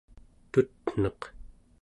tutneq 0.51 1.21